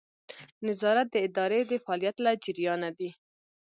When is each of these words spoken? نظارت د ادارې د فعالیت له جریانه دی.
نظارت 0.67 1.07
د 1.11 1.15
ادارې 1.27 1.59
د 1.65 1.71
فعالیت 1.83 2.17
له 2.25 2.31
جریانه 2.43 2.89
دی. 2.97 3.09